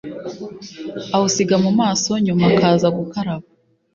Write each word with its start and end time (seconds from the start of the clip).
awusiga 1.15 1.55
mu 1.63 1.71
maso 1.79 2.11
nyuma 2.25 2.43
akaza 2.51 2.87
gukaraba 2.97 3.45